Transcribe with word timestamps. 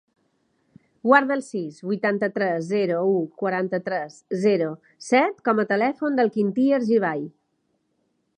Guarda 1.07 1.35
el 1.39 1.43
sis, 1.47 1.75
vuitanta-tres, 1.89 2.65
zero, 2.71 3.03
u, 3.11 3.19
quaranta-tres, 3.43 4.17
zero, 4.47 4.71
set 5.11 5.47
com 5.51 5.63
a 5.65 5.67
telèfon 5.75 6.21
del 6.23 6.37
Quintí 6.39 6.67
Argibay. 6.81 7.25